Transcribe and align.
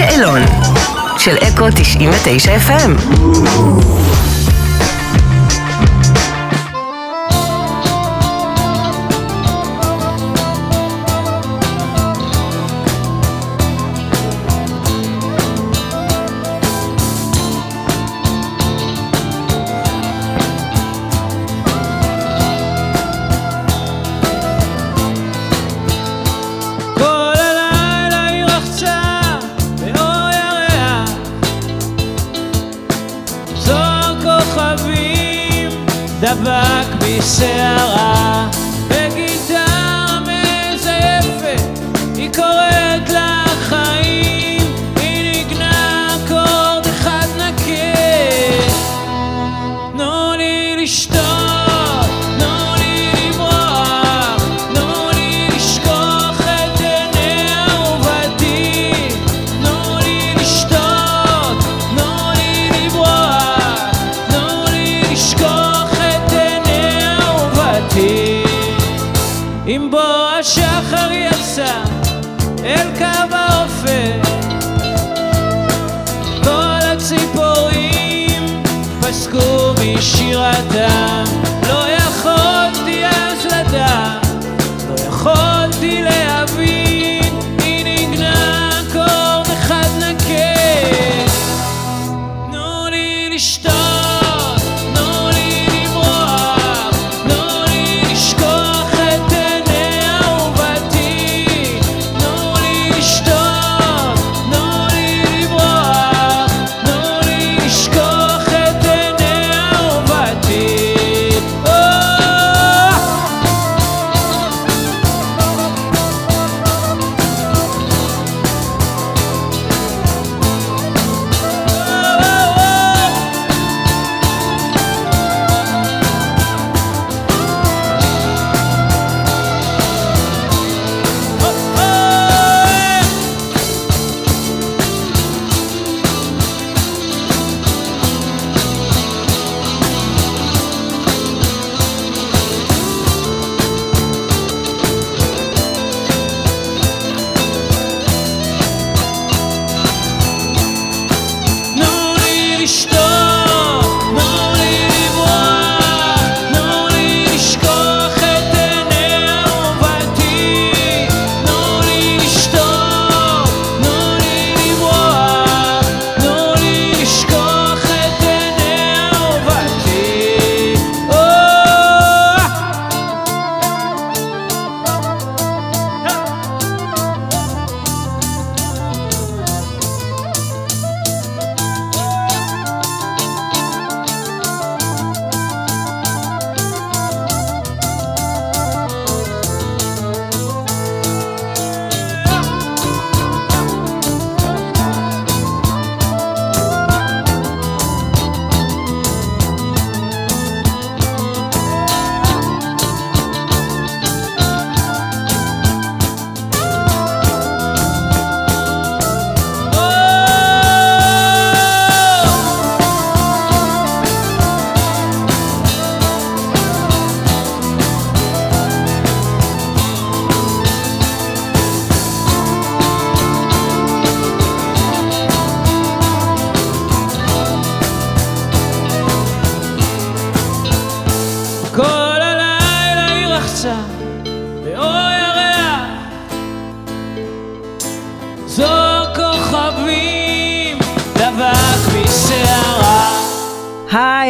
השאלון 0.00 0.42
של 1.18 1.36
אקו 1.36 1.66
99 1.74 2.52
FM. 2.56 2.90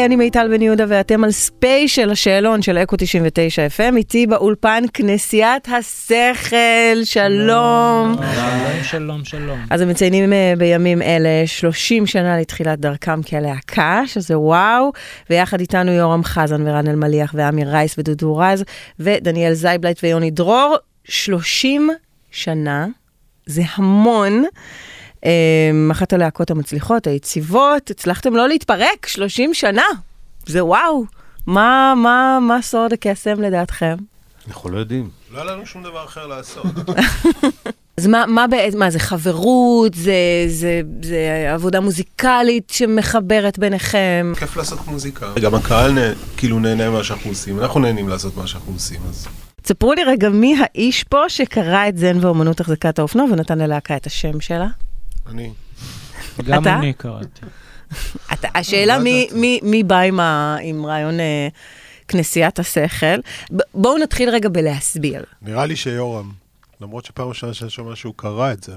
אני 0.09 0.17
מיטל 0.17 0.49
בן 0.51 0.63
יהודה 0.63 0.85
ואתם 0.89 1.25
על 1.25 1.31
ספיישל 1.31 2.11
השאלון 2.11 2.63
של 2.63 2.79
אקו 2.79 2.97
99 2.99 3.67
FM, 3.67 3.97
איתי 3.97 4.27
באולפן 4.27 4.85
כנסיית 4.95 5.69
השכל, 5.69 7.05
שלום. 7.05 8.17
שלום 8.17 8.83
שלום 8.83 9.25
שלום 9.25 9.59
אז 9.71 9.81
הם 9.81 9.89
מציינים 9.89 10.33
אה, 10.33 10.53
בימים 10.59 11.03
אלה 11.03 11.47
30 11.47 12.07
שנה 12.07 12.41
לתחילת 12.41 12.81
דרכם 12.81 13.23
כלהקה, 13.23 14.03
שזה 14.07 14.39
וואו, 14.39 14.93
ויחד 15.31 15.61
איתנו 15.61 15.93
יורם 15.93 16.25
חזן 16.25 16.69
ורן 16.69 16.89
אלמליח 16.89 17.35
ועמי 17.37 17.69
רייס 17.69 17.99
ודודו 17.99 18.37
רז 18.37 18.65
ודניאל 19.01 19.53
זייבלייט 19.53 20.01
ויוני 20.03 20.31
דרור, 20.31 20.77
30 21.05 21.91
שנה, 22.31 22.87
זה 23.47 23.63
המון. 23.75 24.45
אה, 25.25 25.31
אחת 25.93 26.13
הלהקות 26.13 26.51
המצליחות, 26.51 27.07
היציבות, 27.07 27.91
הצלחתם 27.91 28.37
לא 28.37 28.49
להתפרק 28.49 29.07
30 29.07 29.55
שנה, 29.55 29.83
זה 30.47 30.65
וואו. 30.65 31.05
מה, 31.47 31.95
מה, 31.97 32.39
מה 32.43 32.63
סוד 32.63 32.93
הקסם 32.93 33.43
לדעתכם? 33.43 33.95
אנחנו 34.49 34.71
לא 34.71 34.79
יודעים. 34.79 35.09
לא 35.33 35.41
היה 35.41 35.53
לנו 35.53 35.67
שום 35.67 35.83
דבר 35.83 36.05
אחר 36.05 36.27
לעשות. 36.27 36.67
אז 37.99 38.07
מה, 38.07 38.27
מה 38.27 38.47
מה 38.77 38.91
זה 38.91 38.99
חברות, 38.99 39.95
זה, 39.95 40.13
זה, 40.49 40.81
זה 41.03 41.51
עבודה 41.55 41.81
מוזיקלית 41.81 42.71
שמחברת 42.71 43.59
ביניכם? 43.59 44.33
כיף 44.39 44.57
לעשות 44.57 44.87
מוזיקה. 44.87 45.27
גם 45.43 45.55
הקהל 45.55 45.93
נה- 45.93 46.13
כאילו 46.37 46.59
נהנה 46.59 46.91
ממה 46.91 47.05
שאנחנו 47.05 47.31
עושים, 47.31 47.61
אנחנו 47.61 47.81
נהנים 47.81 48.09
לעשות 48.09 48.37
מה 48.37 48.47
שאנחנו 48.47 48.73
עושים, 48.73 49.01
אז... 49.09 49.27
ספרו 49.67 49.93
לי 49.93 50.05
רגע 50.05 50.29
מי 50.29 50.57
האיש 50.61 51.05
פה 51.05 51.29
שקרא 51.29 51.89
את 51.89 51.99
זן 51.99 52.25
ואומנות 52.25 52.61
החזקת 52.61 52.99
האופנוע 52.99 53.25
ונתן 53.33 53.59
ללהקה 53.59 53.97
את 53.97 54.07
השם 54.07 54.41
שלה? 54.41 54.67
אני. 55.29 55.53
גם 56.45 56.63
אתה? 56.63 56.79
אני 56.79 56.93
קראתי. 56.93 57.41
אתה, 58.33 58.49
השאלה 58.55 58.97
לא 58.97 59.03
מי, 59.03 59.11
ידעתי. 59.11 59.41
מי, 59.41 59.61
מי 59.63 59.83
בא 59.83 59.99
עם, 60.01 60.87
רעיון 60.87 61.21
אה, 61.21 61.49
כנסיית 62.09 62.59
השכל. 62.59 63.21
בואו 63.75 63.99
נתחיל 63.99 64.31
רגע 64.31 64.49
בלהסביר. 64.49 65.25
נראה 65.43 65.67
לי 65.67 65.77
שיורם, 65.77 66.33
למרות 66.81 67.05
שפעם 67.05 67.29
ראשונה 67.29 67.55
שאני 67.55 67.71
שומע 67.71 67.97
שהוא 67.97 68.15
קרא 68.17 68.53
את 68.53 68.65
זה. 68.65 68.73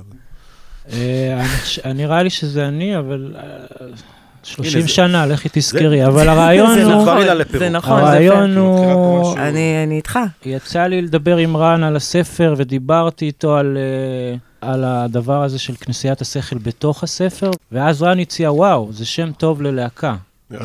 אה, 0.91 1.93
נראה 1.93 2.23
לי 2.23 2.29
שזה 2.29 2.67
אני, 2.67 2.97
אבל... 2.97 3.35
אה, 4.45 4.49
30 4.49 4.73
הנה, 4.79 4.81
זה- 4.81 4.87
שנה, 4.87 5.25
לכי 5.25 5.49
תזכרי, 5.51 6.05
אבל 6.05 6.29
הרעיון 6.29 6.79
הוא-. 6.79 7.05
זה 7.59 7.69
נכון, 7.69 7.97
זה 8.01 8.07
הרעיון 8.07 8.57
הוא... 8.57 9.21
משהו. 9.21 9.37
אני, 9.37 9.83
אני 9.83 9.95
איתך. 9.97 10.19
יצא 10.45 10.83
לי 10.83 11.01
לדבר 11.01 11.37
עם 11.37 11.57
רן 11.57 11.83
על 11.83 11.95
הספר, 11.95 12.53
ודיברתי 12.57 13.25
איתו 13.25 13.57
על, 13.57 13.77
אה, 13.77 14.69
על 14.69 14.83
הדבר 14.83 15.43
הזה 15.43 15.59
של 15.59 15.73
כנסיית 15.81 16.21
השכל 16.21 16.57
בתוך 16.57 17.03
הספר, 17.03 17.51
ואז 17.71 18.01
רן 18.03 18.19
הציע, 18.19 18.51
וואו, 18.51 18.89
זה 18.91 19.05
שם 19.05 19.31
טוב 19.37 19.61
ללהקה. 19.61 20.15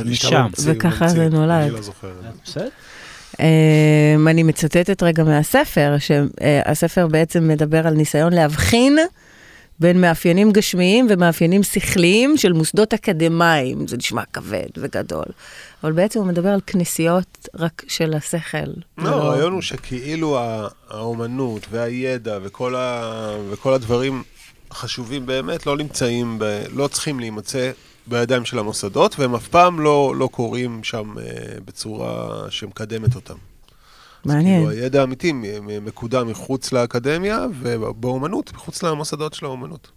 משם. 0.04 0.46
וככה. 0.64 1.08
זה 1.08 1.28
נולד. 1.28 1.50
אני 1.50 1.70
לא. 1.70 1.78
בסדר? 2.44 2.68
Um, 3.32 3.38
אני 4.30 4.42
מצטטת 4.42 5.02
רגע 5.02 5.24
מהספר, 5.24 5.96
שהספר 5.98 7.06
בעצם 7.06 7.48
מדבר 7.48 7.86
על 7.86 7.94
ניסיון 7.94 8.32
להבחין 8.32 8.98
בין 9.80 10.00
מאפיינים 10.00 10.52
גשמיים 10.52 11.06
ומאפיינים 11.10 11.62
שכליים 11.62 12.36
של 12.36 12.52
מוסדות 12.52 12.94
אקדמיים. 12.94 13.88
זה 13.88 13.96
נשמע 13.96 14.22
כבד 14.32 14.68
וגדול, 14.76 15.24
אבל 15.84 15.92
בעצם 15.92 16.18
הוא 16.18 16.28
מדבר 16.28 16.48
על 16.48 16.60
כנסיות 16.66 17.48
רק 17.54 17.82
של 17.88 18.14
השכל. 18.14 18.70
לא, 18.98 19.08
הרעיון 19.08 19.52
הוא 19.52 19.62
שכאילו 19.62 20.38
האומנות 20.88 21.66
והידע 21.70 22.38
וכל, 22.42 22.74
ה... 22.76 23.30
וכל 23.50 23.74
הדברים 23.74 24.22
החשובים 24.70 25.26
באמת 25.26 25.66
לא 25.66 25.76
נמצאים, 25.76 26.38
ב... 26.38 26.62
לא 26.72 26.88
צריכים 26.88 27.20
להימצא 27.20 27.70
בידיים 28.06 28.44
של 28.44 28.58
המוסדות, 28.58 29.18
והם 29.18 29.34
אף 29.34 29.48
פעם 29.48 29.80
לא, 29.80 30.14
לא 30.16 30.26
קורים 30.32 30.84
שם 30.84 31.14
אה, 31.18 31.24
בצורה 31.64 32.44
שמקדמת 32.50 33.14
אותם. 33.14 33.34
מעניין. 34.26 34.66
כאילו 34.66 34.82
הידע 34.82 35.00
האמיתי 35.00 35.32
מקודם 35.82 36.28
מחוץ 36.28 36.72
לאקדמיה, 36.72 37.46
ובאומנות, 37.60 38.52
מחוץ 38.54 38.82
למוסדות 38.82 39.34
של 39.34 39.46
האומנות. 39.46 39.90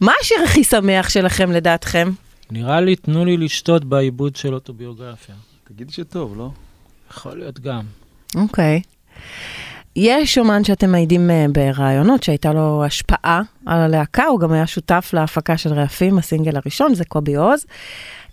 מה 0.00 0.12
השיר 0.20 0.36
הכי 0.44 0.64
שמח 0.64 1.08
שלכם 1.08 1.52
לדעתכם? 1.52 2.10
נראה 2.50 2.80
לי, 2.80 2.96
תנו 2.96 3.24
לי 3.24 3.36
לשתות 3.36 3.84
בעיבוד 3.84 4.36
של 4.36 4.54
אוטוביוגרפיה. 4.54 5.34
תגיד 5.64 5.90
שטוב, 5.90 6.38
לא? 6.38 6.50
יכול 7.10 7.38
להיות 7.38 7.60
גם. 7.60 7.82
אוקיי. 8.34 8.80
יש 9.96 10.38
אומן 10.38 10.64
שאתם 10.64 10.90
מעידים 10.90 11.30
אה, 11.30 11.46
בראיונות 11.52 12.22
שהייתה 12.22 12.52
לו 12.52 12.84
השפעה 12.84 13.42
על 13.66 13.80
הלהקה, 13.80 14.24
הוא 14.24 14.40
גם 14.40 14.52
היה 14.52 14.66
שותף 14.66 15.10
להפקה 15.12 15.56
של 15.56 15.72
רעפים, 15.72 16.18
הסינגל 16.18 16.56
הראשון, 16.56 16.94
זה 16.94 17.04
קובי 17.04 17.36
עוז. 17.36 17.66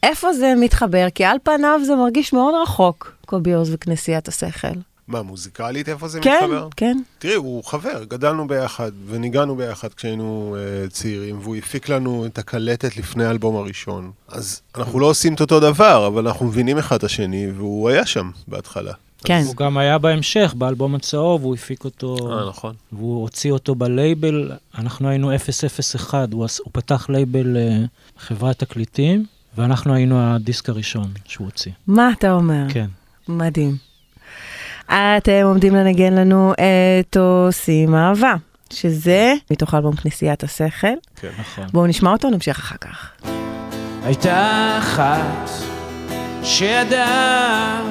איפה 0.03 0.33
זה 0.33 0.53
מתחבר? 0.57 1.07
כי 1.15 1.25
על 1.25 1.37
פניו 1.43 1.79
זה 1.85 1.95
מרגיש 1.95 2.33
מאוד 2.33 2.53
רחוק, 2.63 3.15
קובי 3.25 3.53
עוז 3.53 3.73
וכנסיית 3.73 4.27
השכל. 4.27 4.67
מה, 5.07 5.21
מוזיקלית 5.21 5.89
איפה 5.89 6.07
זה 6.07 6.19
כן, 6.19 6.39
מתחבר? 6.43 6.67
כן. 6.75 6.97
תראי, 7.19 7.35
הוא 7.35 7.63
חבר, 7.63 8.03
גדלנו 8.03 8.47
ביחד 8.47 8.91
וניגנו 9.07 9.55
ביחד 9.55 9.93
כשהיינו 9.93 10.57
אה, 10.57 10.89
צעירים, 10.91 11.39
והוא 11.41 11.55
הפיק 11.55 11.89
לנו 11.89 12.25
את 12.25 12.37
הקלטת 12.37 12.97
לפני 12.97 13.25
האלבום 13.25 13.55
הראשון. 13.55 14.11
אז 14.27 14.61
אנחנו 14.75 14.99
לא 14.99 15.05
עושים 15.05 15.33
את 15.33 15.41
אותו 15.41 15.59
דבר, 15.59 16.07
אבל 16.07 16.27
אנחנו 16.27 16.45
מבינים 16.45 16.77
אחד 16.77 16.95
את 16.95 17.03
השני, 17.03 17.51
והוא 17.55 17.89
היה 17.89 18.05
שם 18.05 18.31
בהתחלה. 18.47 18.93
כן. 19.23 19.41
הוא 19.45 19.55
גם 19.55 19.77
היה 19.77 19.97
בהמשך, 19.97 20.53
באלבום 20.57 20.95
הצהוב, 20.95 21.43
הוא 21.43 21.55
הפיק 21.55 21.83
אותו, 21.83 22.17
אה, 22.31 22.49
נכון. 22.49 22.75
והוא 22.91 23.21
הוציא 23.21 23.51
אותו 23.51 23.75
בלייבל, 23.75 24.51
אנחנו 24.77 25.09
היינו 25.09 25.31
001, 25.31 26.33
הוא, 26.33 26.45
הוא 26.63 26.71
פתח 26.71 27.09
לייבל 27.09 27.57
אה, 27.57 27.85
חברת 28.17 28.59
תקליטים, 28.59 29.25
ואנחנו 29.57 29.93
היינו 29.93 30.19
הדיסק 30.21 30.69
הראשון 30.69 31.11
שהוא 31.25 31.45
הוציא. 31.45 31.71
מה 31.87 32.11
אתה 32.17 32.33
אומר? 32.33 32.63
כן. 32.69 32.87
מדהים. 33.27 33.84
אתם 34.89 35.41
עומדים 35.43 35.75
לנגן 35.75 36.13
לנו 36.13 36.53
את 36.53 37.17
עושים 37.17 37.95
אהבה, 37.95 38.33
שזה 38.73 39.33
מתוך 39.51 39.73
אלבום 39.73 39.95
כנסיית 39.95 40.43
השכל. 40.43 40.87
כן. 41.15 41.27
נכון. 41.39 41.63
בואו 41.73 41.87
נשמע 41.87 42.11
אותו, 42.11 42.29
נמשיך 42.29 42.59
אחר 42.59 42.75
כך. 42.81 43.11
הייתה 44.03 44.75
אחת 44.79 45.49
שידעה 46.43 47.81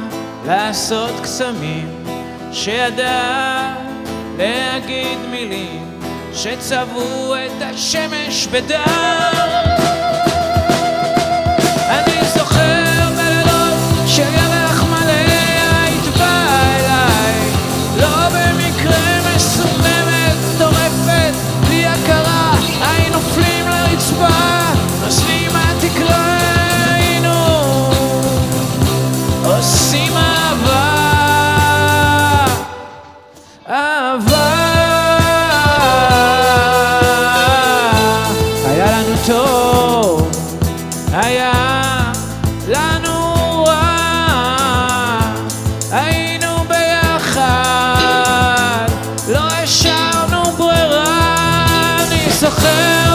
לעשות 0.46 1.20
קסמים, 1.22 2.04
שידעה 2.52 3.76
להגיד 4.38 5.18
מילים 5.30 6.00
שצבעו 6.32 7.34
את 7.36 7.62
השמש 7.62 8.46
בדם. 8.46 9.73
אני 52.44 53.13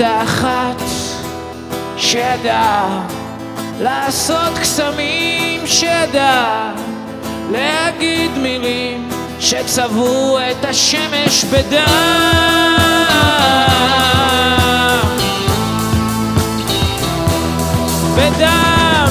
הייתה 0.00 0.22
אחת 0.22 0.82
שידעה 1.96 3.06
לעשות 3.80 4.58
קסמים 4.60 5.66
שידע 5.66 6.72
להגיד 7.50 8.30
מילים 8.38 9.08
שצבעו 9.40 10.38
את 10.38 10.64
השמש 10.64 11.44
בדם. 11.44 11.88
בדם 18.16 19.08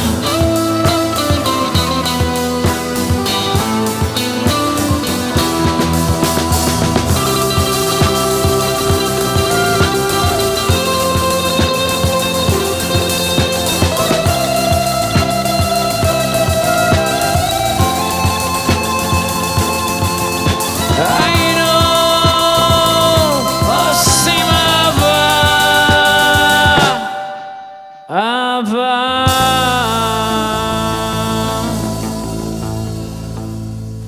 אהבה. 28.10 29.26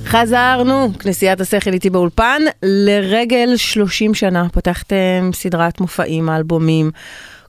חזרנו, 0.06 0.94
כנסיית 1.00 1.42
השכל 1.42 1.74
איתי 1.74 1.90
באולפן, 1.90 2.42
לרגל 2.64 3.58
30 3.58 4.14
שנה 4.14 4.50
פתחתם 4.50 5.30
סדרת 5.34 5.82
מופעים, 5.82 6.30
אלבומים. 6.30 6.92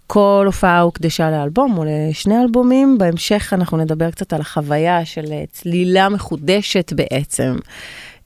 כל 0.06 0.42
הופעה 0.46 0.80
הוקדשה 0.80 1.30
לאלבום 1.30 1.78
או 1.78 1.84
לשני 1.86 2.42
אלבומים. 2.42 2.98
בהמשך 2.98 3.52
אנחנו 3.52 3.76
נדבר 3.76 4.10
קצת 4.10 4.32
על 4.32 4.40
החוויה 4.40 5.04
של 5.04 5.24
אה, 5.32 5.44
צלילה 5.52 6.08
מחודשת 6.08 6.92
בעצם 6.92 7.56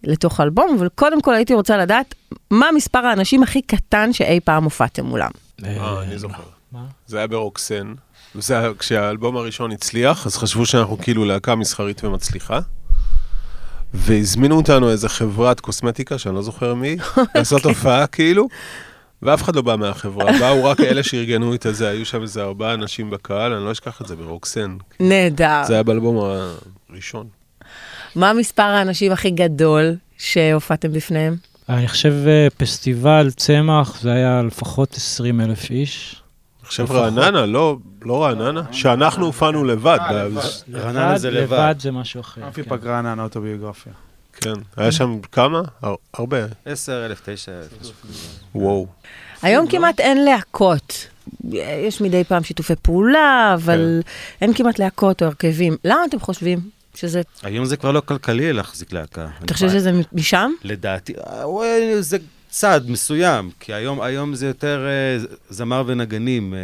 לתוך 0.04 0.40
אלבום, 0.40 0.76
אבל 0.78 0.88
קודם 0.94 1.22
כל 1.22 1.34
הייתי 1.34 1.54
רוצה 1.54 1.76
לדעת 1.76 2.14
מה 2.50 2.66
מספר 2.74 3.06
האנשים 3.06 3.42
הכי 3.42 3.62
קטן 3.62 4.12
שאי 4.12 4.40
פעם 4.40 4.64
הופעתם 4.64 5.06
מולם. 5.06 5.30
אה, 5.64 6.02
אני 6.02 6.18
זוכר. 6.18 6.42
זה 7.06 7.18
היה 7.18 7.26
ברוקסן, 7.26 7.94
היה, 8.48 8.70
כשהאלבום 8.78 9.36
הראשון 9.36 9.72
הצליח, 9.72 10.26
אז 10.26 10.36
חשבו 10.36 10.66
שאנחנו 10.66 10.98
כאילו 10.98 11.24
להקה 11.24 11.54
מסחרית 11.54 12.04
ומצליחה. 12.04 12.60
והזמינו 13.94 14.56
אותנו 14.56 14.90
איזה 14.90 15.08
חברת 15.08 15.60
קוסמטיקה, 15.60 16.18
שאני 16.18 16.34
לא 16.34 16.42
זוכר 16.42 16.74
מי, 16.74 16.96
לעשות 17.34 17.64
הופעה 17.64 18.06
כאילו, 18.06 18.48
ואף 19.22 19.42
אחד 19.42 19.56
לא 19.56 19.62
בא 19.62 19.76
מהחברה, 19.76 20.32
באו 20.38 20.64
רק 20.64 20.80
אלה 20.80 21.02
שארגנו 21.02 21.54
את 21.54 21.66
הזה, 21.66 21.88
היו 21.88 22.06
שם 22.06 22.22
איזה 22.22 22.42
ארבעה 22.42 22.74
אנשים 22.74 23.10
בקהל, 23.10 23.52
אני 23.52 23.64
לא 23.64 23.72
אשכח 23.72 24.02
את 24.02 24.06
זה 24.06 24.16
ברוקסן. 24.16 24.76
נהדר. 25.00 25.62
זה 25.66 25.74
היה 25.74 25.82
באלבום 25.82 26.30
הראשון. 26.90 27.26
מה 28.16 28.32
מספר 28.32 28.62
האנשים 28.62 29.12
הכי 29.12 29.30
גדול 29.30 29.96
שהופעתם 30.18 30.92
בפניהם? 30.92 31.36
אני 31.68 31.88
חושב 31.88 32.14
אה, 32.26 32.48
פסטיבל 32.56 33.30
צמח, 33.36 34.00
זה 34.00 34.12
היה 34.12 34.42
לפחות 34.42 34.94
20 34.96 35.40
אלף 35.40 35.70
איש. 35.70 36.23
חושב 36.64 36.90
רעננה, 36.92 37.46
לא, 37.46 37.76
לא 38.02 38.22
רעננה, 38.24 38.62
שאנחנו 38.72 39.26
הופענו 39.26 39.64
לבד. 39.64 39.98
ב- 40.10 40.38
רעננה 40.76 41.18
זה 41.18 41.30
לבד. 41.30 41.42
לבד 41.56 41.74
זה 41.78 41.90
משהו 41.90 42.20
אחר. 42.20 42.46
אמפי 42.46 42.62
כן. 42.62 42.70
פגרה 42.70 43.02
נענה 43.02 43.22
אוטוביוגרפיה. 43.22 43.92
כן, 44.32 44.52
היה 44.76 44.92
שם 44.92 45.18
כמה? 45.32 45.62
הר- 45.82 45.94
הרבה. 46.14 46.38
10 46.66 47.06
אלף, 47.06 47.20
9 47.24 47.52
אלף. 47.52 47.68
וואו. 48.54 48.86
היום 49.42 49.66
כמעט 49.68 50.00
אין 50.00 50.24
להקות. 50.24 51.06
יש 51.54 52.00
מדי 52.00 52.24
פעם 52.24 52.44
שיתופי 52.44 52.74
פעולה, 52.82 53.52
אבל 53.54 54.00
אין 54.40 54.54
כמעט 54.54 54.78
להקות 54.78 55.22
או 55.22 55.26
הרכבים. 55.26 55.76
למה 55.84 56.00
אתם 56.08 56.20
חושבים 56.20 56.58
שזה... 56.94 57.22
היום 57.42 57.64
זה 57.64 57.76
כבר 57.76 57.92
לא 57.92 58.00
כלכלי 58.00 58.52
להחזיק 58.52 58.92
להקה. 58.92 59.26
אתה 59.44 59.54
חושב 59.54 59.68
שזה 59.68 59.90
משם? 60.12 60.50
לדעתי, 60.64 61.14
אה, 61.16 61.42
זה 62.00 62.16
צעד 62.54 62.90
מסוים, 62.90 63.50
כי 63.60 63.72
היום, 63.72 64.00
היום 64.00 64.34
זה 64.34 64.46
יותר 64.46 64.86
אה, 64.86 65.24
זמר 65.50 65.82
ונגנים. 65.86 66.54
אה, 66.54 66.58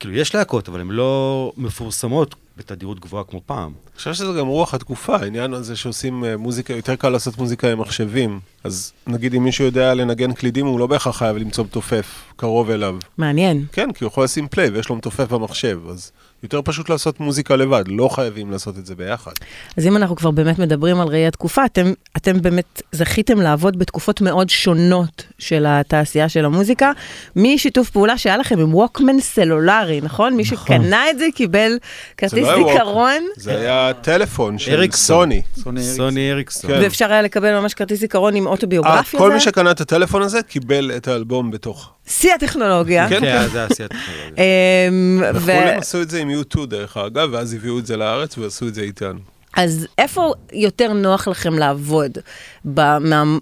כאילו, 0.00 0.14
יש 0.14 0.34
להקות, 0.34 0.68
אבל 0.68 0.80
הן 0.80 0.88
לא 0.90 1.52
מפורסמות 1.56 2.34
בתדירות 2.56 3.00
גבוהה 3.00 3.24
כמו 3.24 3.40
פעם. 3.46 3.72
אני 3.86 3.96
חושב 3.96 4.12
שזה 4.14 4.38
גם 4.38 4.46
רוח 4.46 4.74
התקופה, 4.74 5.16
העניין 5.16 5.54
הזה 5.54 5.76
שעושים 5.76 6.24
אה, 6.24 6.36
מוזיקה, 6.36 6.74
יותר 6.74 6.96
קל 6.96 7.08
לעשות 7.08 7.38
מוזיקה 7.38 7.72
עם 7.72 7.80
מחשבים. 7.80 8.40
אז 8.64 8.92
נגיד 9.06 9.34
אם 9.34 9.44
מישהו 9.44 9.64
יודע 9.64 9.94
לנגן 9.94 10.32
קלידים, 10.32 10.66
הוא 10.66 10.78
לא 10.78 10.86
בהכרח 10.86 11.16
חייב 11.16 11.36
למצוא 11.36 11.64
מתופף 11.64 12.32
קרוב 12.36 12.70
אליו. 12.70 12.96
מעניין. 13.18 13.64
כן, 13.72 13.92
כי 13.92 14.04
הוא 14.04 14.10
יכול 14.10 14.24
לשים 14.24 14.48
פליי 14.48 14.68
ויש 14.68 14.88
לו 14.88 14.96
מתופף 14.96 15.32
במחשב, 15.32 15.80
אז 15.90 16.12
יותר 16.42 16.60
פשוט 16.64 16.88
לעשות 16.88 17.20
מוזיקה 17.20 17.56
לבד, 17.56 17.84
לא 17.86 18.08
חייבים 18.08 18.50
לעשות 18.50 18.78
את 18.78 18.86
זה 18.86 18.94
ביחד. 18.94 19.32
אז 19.76 19.86
אם 19.86 19.96
אנחנו 19.96 20.16
כבר 20.16 20.30
באמת 20.30 20.58
מדברים 20.58 21.00
על 21.00 21.08
ראי 21.08 21.26
התקופה, 21.26 21.64
אתם, 21.64 21.92
אתם 22.16 22.42
באמת 22.42 22.82
זכיתם 22.92 23.40
לעבוד 23.40 23.78
בתקופות 23.78 24.20
מאוד 24.20 24.50
שונות 24.50 25.26
של 25.38 25.66
התעשייה 25.68 26.28
של 26.28 26.44
המוזיקה, 26.44 26.92
משיתוף 27.36 27.90
פעולה 27.90 28.18
שהיה 28.18 28.36
לכם 28.36 28.58
עם 28.58 28.74
ווקמן 28.74 29.20
סלולרי, 29.20 30.00
נכון? 30.00 30.36
מי 30.36 30.42
נכון. 30.42 30.58
שקנה 30.58 31.10
את 31.10 31.18
זה 31.18 31.26
קיבל 31.34 31.78
כרטיס 32.16 32.48
לא 32.48 32.56
זיכרון, 32.56 33.22
זה 33.36 33.58
היה 33.58 33.92
טלפון 34.00 34.58
של 34.58 34.72
אריקסון. 34.72 35.30
סוני. 35.30 35.42
סוני 35.54 35.80
אריקסון. 35.80 35.96
סוני 35.96 36.32
אריקסון. 36.32 36.70
כן. 36.70 36.78
ואפשר 36.82 37.12
היה 37.12 37.22
לקבל 37.22 37.60
ממש 37.60 37.74
כרטיס 37.74 38.00
זיכרון 38.00 38.36
עם 38.36 38.46
אה, 38.46 38.52
אוטוביוגרפיה. 38.52 39.20
כל 39.20 39.28
זה? 39.28 39.34
מי 39.34 39.40
שקנה 39.40 39.70
את 39.70 39.80
הטלפון 39.80 40.22
הזה 40.22 40.42
קיבל 40.42 40.90
את 40.96 41.08
האלבום 41.08 41.50
בתוך. 41.50 41.92
שיא 42.10 42.34
הטכנולוגיה. 42.34 43.08
כן, 43.08 43.20
כן, 43.20 43.48
זה 43.52 43.64
עשייה 43.64 43.88
טכנולוגיה. 43.88 44.34
אמ, 44.88 45.22
ו- 45.34 45.36
בחו"ל 45.36 45.50
הם 45.50 45.78
עשו 45.78 46.02
את 46.02 46.10
זה 46.10 46.20
עם 46.20 46.30
U2 46.30 46.66
דרך 46.66 46.96
אגב, 46.96 47.28
ואז 47.32 47.54
הביאו 47.54 47.78
את 47.78 47.86
זה 47.86 47.96
לארץ 47.96 48.38
ועשו 48.38 48.68
את 48.68 48.74
זה 48.74 48.82
איתנו. 48.82 49.18
אז 49.56 49.86
איפה 49.98 50.32
יותר 50.52 50.92
נוח 50.92 51.28
לכם 51.28 51.54
לעבוד 51.54 52.18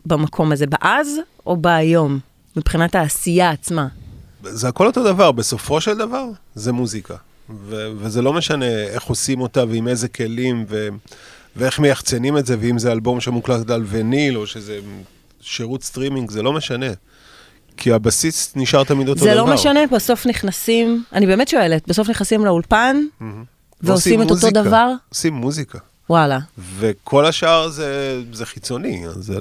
במקום 0.06 0.52
הזה, 0.52 0.66
באז 0.66 1.16
או 1.46 1.56
בהיום, 1.56 2.18
מבחינת 2.56 2.94
העשייה 2.94 3.50
עצמה? 3.50 3.86
זה 4.42 4.68
הכל 4.68 4.86
אותו 4.86 5.04
דבר, 5.04 5.32
בסופו 5.32 5.80
של 5.80 5.98
דבר 5.98 6.24
זה 6.54 6.72
מוזיקה. 6.72 7.14
ו- 7.50 7.88
וזה 7.98 8.22
לא 8.22 8.32
משנה 8.32 8.66
איך 8.66 9.02
עושים 9.02 9.40
אותה 9.40 9.64
ועם 9.68 9.88
איזה 9.88 10.08
כלים 10.08 10.64
ו- 10.68 10.88
ואיך 11.56 11.78
מייחצנים 11.78 12.38
את 12.38 12.46
זה, 12.46 12.56
ואם 12.60 12.78
זה 12.78 12.92
אלבום 12.92 13.20
שמוקלט 13.20 13.70
על 13.70 13.84
וניל 13.86 14.36
או 14.36 14.46
שזה 14.46 14.78
שירות 15.40 15.82
סטרימינג, 15.82 16.30
זה 16.30 16.42
לא 16.42 16.52
משנה. 16.52 16.86
כי 17.78 17.92
הבסיס 17.92 18.52
נשאר 18.56 18.84
תמיד 18.84 19.08
אותו 19.08 19.20
זה 19.20 19.34
דבר. 19.34 19.44
לא 19.44 19.54
משנה, 19.54 19.80
בסוף 19.92 20.26
נכנסים, 20.26 21.04
אני 21.12 21.26
באמת 21.26 21.48
שואלת, 21.48 21.88
בסוף 21.88 22.08
נכנסים 22.08 22.44
לאולפן 22.44 23.02
מהמם. 23.20 23.44
ועושים 23.80 24.20
את 24.22 24.30
אותו 24.30 24.34
מוזיקה. 24.34 24.62
דבר? 24.62 24.88
עושים 25.08 25.34
מוזיקה. 25.34 25.78
וואלה. 26.10 26.38
וכל 26.78 27.26
השאר 27.26 27.68
זה, 27.68 27.88
זה 28.32 28.46
חיצוני, 28.46 29.06
אז 29.06 29.14
זה- 29.14 29.38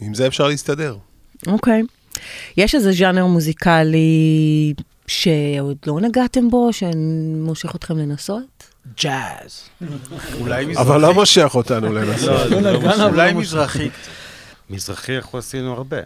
עם 0.00 0.14
זה 0.14 0.26
אפשר 0.26 0.48
להסתדר. 0.48 0.96
אוקיי. 1.46 1.82
יש 2.56 2.74
איזה 2.74 2.92
ז'אנר 2.92 3.26
מוזיקלי 3.26 4.74
שעוד 5.06 5.76
לא 5.86 6.00
נגעתם 6.00 6.50
בו, 6.50 6.70
שמושך 6.72 7.74
אתכם 7.74 7.98
לנסות? 7.98 8.42
ג'אז. 9.02 9.62
אולי 10.40 10.66
מזרחי. 10.66 10.82
אבל 10.86 11.00
לא 11.00 11.14
מושך 11.14 11.50
אותנו 11.54 11.92
לנסות. 11.92 12.52
אולי 13.12 13.32
מזרחי. 13.32 13.88
מזרחי 14.70 15.16
אנחנו 15.16 15.38
עשינו 15.38 15.72
הרבה. 15.72 15.96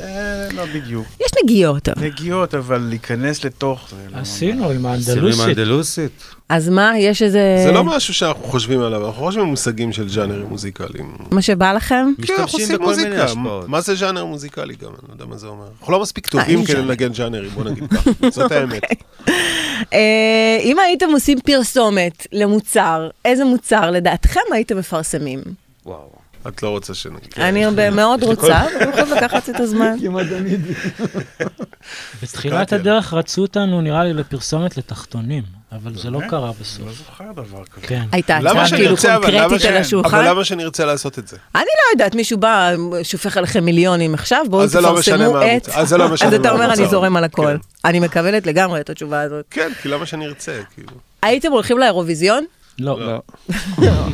אה, 0.00 0.48
לא 0.52 0.64
בדיוק. 0.74 1.06
יש 1.20 1.30
נגיעות. 1.44 1.88
נגיעות, 1.88 2.54
אבל 2.54 2.78
להיכנס 2.78 3.44
לתוך... 3.44 3.88
זה 3.90 3.96
לא 4.10 4.20
עשינו 4.20 4.70
עם 4.70 4.86
עשינו 4.86 4.86
עם 4.86 4.86
האנדלוסית. 4.86 5.46
האנדלוסית. 5.46 6.22
אז 6.48 6.68
מה, 6.68 6.98
יש 6.98 7.22
איזה... 7.22 7.62
זה 7.66 7.72
לא 7.72 7.84
משהו 7.84 8.14
שאנחנו 8.14 8.44
חושבים 8.44 8.80
עליו, 8.80 9.06
אנחנו 9.06 9.22
חושבים 9.22 9.44
במושגים 9.46 9.92
של 9.92 10.08
ז'אנרים 10.08 10.46
מוזיקליים. 10.46 11.16
מה 11.30 11.42
שבא 11.42 11.72
לכם? 11.72 12.12
כן, 12.22 12.34
אנחנו 12.38 12.58
עושים 12.58 12.80
מוזיקה. 12.80 13.26
מה 13.66 13.80
זה 13.80 13.94
ז'אנר 13.94 14.24
מוזיקלי 14.24 14.74
גם? 14.74 14.88
אני 14.88 15.08
לא 15.08 15.12
יודע 15.12 15.24
מה 15.24 15.36
זה 15.36 15.46
אומר. 15.46 15.66
אנחנו 15.80 15.92
לא 15.92 16.00
מספיק 16.00 16.26
אה, 16.26 16.30
טובים 16.30 16.58
אין 16.58 16.66
כדי. 16.66 16.76
לנגן 16.76 17.14
ז'אנרים, 17.14 17.50
בוא 17.50 17.64
נגיד 17.64 17.84
ככה. 17.90 18.10
זאת 18.30 18.52
האמת. 18.52 18.82
אה, 19.92 20.58
אם 20.60 20.78
הייתם 20.78 21.10
עושים 21.12 21.40
פרסומת 21.40 22.26
למוצר, 22.32 23.08
איזה 23.24 23.44
מוצר 23.44 23.90
לדעתכם 23.90 24.40
הייתם 24.52 24.78
מפרסמים? 24.78 25.40
וואו. 25.86 26.27
את 26.48 26.62
לא 26.62 26.68
רוצה 26.68 26.94
שנגיד. 26.94 27.34
אני 27.36 27.90
מאוד 27.90 28.22
רוצה, 28.30 28.60
אבל 28.64 28.88
יכולים 28.88 29.16
לקחת 29.16 29.48
את 29.48 29.60
הזמן. 29.60 29.96
בתחילת 32.22 32.68
שקעתי 32.68 32.74
הדרך 32.74 33.14
רצו 33.14 33.42
אותנו, 33.42 33.80
נראה 33.80 34.04
לי, 34.04 34.12
לפרסומת 34.14 34.76
לתחתונים, 34.76 35.42
אבל 35.72 35.94
זה 35.98 36.10
לא? 36.10 36.20
קרה 36.28 36.46
לא 36.46 36.54
בסוף. 36.60 36.92
זוכר 36.92 37.32
דבר 37.32 37.64
כזה. 37.64 37.86
כן. 37.86 38.02
הייתה 38.12 38.40
למה 38.40 38.62
הצעה 38.62 38.78
כאילו 38.78 38.96
קונקרטית 38.96 39.64
על 39.64 39.76
השולחן? 39.76 40.16
אבל 40.16 40.28
למה 40.28 40.44
שנרצה 40.44 40.84
לעשות 40.84 41.18
את 41.18 41.28
זה? 41.28 41.36
אני 41.54 41.64
לא 41.64 41.92
יודעת, 41.92 42.14
מישהו 42.14 42.38
בא, 42.38 42.74
שופך 43.02 43.36
עליכם 43.36 43.64
מיליונים 43.64 44.14
עכשיו, 44.14 44.44
בואו 44.50 44.62
אז 44.62 44.70
זה 44.70 44.80
לא 44.80 44.94
משנה 44.98 45.16
תפרסמו 45.16 45.32
מה 45.32 45.56
את... 45.56 45.68
אז 45.68 45.88
זה 45.88 45.96
לא 45.96 46.08
משנה 46.12 46.28
אז 46.28 46.34
אתה 46.34 46.48
מה 46.48 46.54
אומר, 46.54 46.72
אני. 46.72 46.88
זורם 46.88 47.16
על 47.16 47.24
הכל. 47.24 47.46
כן. 47.46 47.56
אני 47.88 48.00
מקבלת 48.00 48.46
לגמרי 48.46 48.80
את 48.80 48.90
התשובה 48.90 49.20
הזאת. 49.20 49.44
כן, 49.50 49.70
כי 49.82 49.88
למה 49.88 50.06
שנרצה, 50.06 50.60
כאילו. 50.74 50.92
הייתם 51.22 51.52
הולכים 51.52 51.78
לאירוויזיון? 51.78 52.44
לא. 52.78 53.06
לא. 53.06 53.20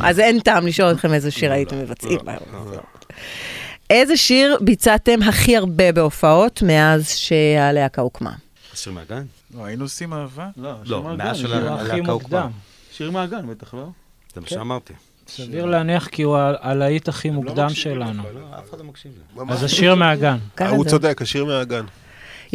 אז 0.03 0.19
אין 0.19 0.39
טעם 0.39 0.67
לשאול 0.67 0.91
אתכם 0.91 1.13
איזה 1.13 1.31
שיר 1.31 1.51
הייתם 1.51 1.79
מבצעים. 1.79 2.19
איזה 3.89 4.17
שיר 4.17 4.57
ביצעתם 4.61 5.19
הכי 5.23 5.57
הרבה 5.57 5.91
בהופעות 5.91 6.61
מאז 6.61 7.09
שהלהקה 7.09 8.01
הוקמה? 8.01 8.31
השיר 8.73 8.93
מהגן? 8.93 9.23
לא, 9.57 9.65
היינו 9.65 9.83
עושים 9.85 10.13
אהבה? 10.13 10.47
לא, 10.57 10.71
לא, 10.71 10.77
שיר 10.85 11.01
מאז 11.01 11.17
מהגן, 11.17 11.35
של 11.35 11.47
שיר- 11.47 11.71
ה- 11.71 11.81
הכי 11.81 11.91
הלהקה 11.91 12.11
הוקמה. 12.11 12.47
שיר 12.91 13.11
מהגן, 13.11 13.47
בטח, 13.49 13.73
לא? 13.73 13.87
זה 14.35 14.41
מה 14.41 14.47
כן. 14.47 14.55
שאמרתי. 14.55 14.93
סביר 15.27 15.65
להניח 15.65 16.07
כי 16.07 16.23
הוא 16.23 16.37
הלהיט 16.61 17.07
הכי 17.07 17.29
מוקדם 17.29 17.69
שלנו. 17.69 18.23
לא, 18.23 18.39
אף 18.59 18.69
אחד 18.69 18.77
לא 18.77 18.83
מקשיב 18.83 19.11
לי. 19.37 19.43
אז 19.49 19.63
השיר 19.63 19.95
מהגן. 19.95 20.37
הוא. 20.69 20.85
צודק, 20.85 21.21
השיר 21.21 21.45
מהגן. 21.45 21.85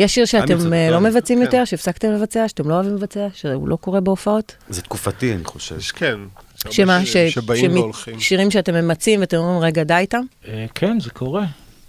יש 0.00 0.14
שיר 0.14 0.25
שאתם 0.25 0.73
אה, 0.73 0.90
לא 0.90 1.00
מבצעים 1.00 1.38
כן. 1.38 1.45
יותר, 1.45 1.64
שהפסקתם 1.64 2.12
לבצע, 2.12 2.49
שאתם 2.49 2.69
לא 2.69 2.75
אוהבים 2.75 2.95
לבצע, 2.95 3.26
שהוא 3.35 3.69
לא 3.69 3.76
קורה 3.76 4.00
בהופעות? 4.00 4.57
זה 4.69 4.83
תקופתי, 4.83 5.35
אני 5.35 5.45
חושב. 5.45 5.78
יש 5.78 5.92
כן. 5.92 6.16
שמה, 6.71 7.07
שירים 7.07 7.30
שבאים 7.30 7.73
והולכים. 7.73 8.21
שירים 8.21 8.50
שאתם 8.50 8.75
ממצים 8.75 9.21
ואתם 9.21 9.37
אומרים, 9.37 9.62
רגע, 9.62 9.83
די 9.83 9.95
איתם? 9.95 10.21
אה, 10.49 10.66
כן, 10.75 11.00
זה 11.00 11.11
קורה. 11.11 11.45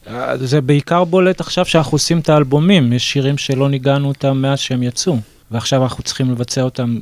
אה, 0.08 0.38
זה 0.38 0.62
בעיקר 0.62 1.03
בולט 1.03 1.39
עכשיו 1.39 1.65
שאנחנו 1.65 1.96
עושים 1.96 2.20
את 2.20 2.30
האלבומים. 2.30 2.94
יש 2.94 3.12
שירים 3.12 3.38
שלא 3.38 3.70
ניגענו 3.70 4.08
אותם 4.08 4.38
מאז 4.38 4.60
שהם 4.60 4.84
יצאו, 4.84 5.18
ועכשיו 5.51 5.84
אנחנו 5.84 6.03
צריכים 6.03 6.32
לבצע 6.32 6.62
אותם 6.62 7.00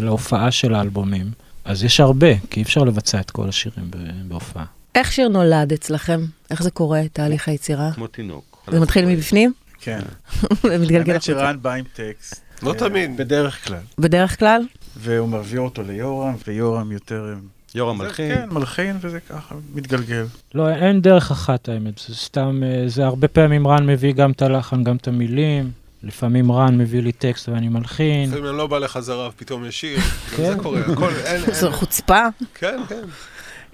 להופעה 0.00 0.50
של 0.50 0.74
האלבומים. 0.74 1.30
אז 1.64 1.84
יש 1.84 2.00
הרבה, 2.00 2.38
כי 2.50 2.60
אי 2.60 2.62
אפשר 2.62 2.84
לבצע 2.84 3.20
את 3.20 3.30
כל 3.30 3.48
השירים 3.48 3.90
בהופעה. 4.28 4.64
איך 4.94 5.12
שיר 5.12 5.28
נולד 5.28 5.72
אצלכם? 5.72 6.20
איך 6.50 6.62
זה 6.62 6.70
קורה, 6.70 7.02
תהליך 7.12 7.48
היצירה? 7.48 7.90
כמו 7.94 8.06
תינוק. 8.06 8.64
זה 8.70 8.80
מתחיל 8.80 9.06
מבפנים? 9.06 9.52
כן. 9.80 10.00
ומתגלגל 10.64 11.10
האמת. 11.12 11.22
שרן 11.22 11.58
בא 11.62 11.72
עם 11.72 11.84
טקסט. 11.92 12.40
לא 12.62 12.72
אה, 12.72 12.78
תמיד. 12.78 13.16
בדרך 13.16 13.66
כלל. 13.66 13.80
בדרך 13.98 14.38
כלל? 14.38 14.62
והוא 14.96 15.28
מעביר 15.28 15.60
אותו 15.60 15.82
ליורם, 15.82 16.34
ויורם 16.46 16.92
יותר 16.92 17.26
אה, 17.28 17.38
יורם 17.74 17.98
מלחין. 17.98 18.34
כן, 18.34 18.48
מלחין 18.52 18.96
וזה 19.00 19.20
ככה 19.20 19.54
מתגלגל. 19.74 20.24
לא, 20.54 20.70
אין 20.70 21.00
דרך 21.00 21.30
אחת 21.30 21.68
האמת, 21.68 21.98
זה 22.08 22.14
סתם, 22.14 22.62
אה, 22.64 22.88
זה 22.88 23.04
הרבה 23.04 23.28
פעמים 23.28 23.66
רן 23.66 23.86
מביא 23.86 24.12
גם 24.12 24.30
את 24.30 24.42
הלחן, 24.42 24.84
גם 24.84 24.96
את 24.96 25.08
המילים. 25.08 25.70
לפעמים 26.02 26.52
רן 26.52 26.78
מביא 26.78 27.02
לי 27.02 27.12
טקסט 27.12 27.48
ואני 27.48 27.68
מלחין. 27.68 28.28
לפעמים 28.28 28.46
אני 28.46 28.56
לא 28.56 28.66
בא 28.66 28.78
לחזרה 28.78 29.28
ופתאום 29.28 29.64
יש 29.64 29.80
שיר, 29.80 29.98
גם 29.98 30.04
כן. 30.36 30.52
זה 30.52 30.62
קורה, 30.62 30.80
הכל, 30.80 31.10
אין, 31.24 31.42
אין, 31.44 31.54
זו 31.54 31.70
חוצפה. 31.72 32.26
כן, 32.54 32.80
כן. 32.88 33.02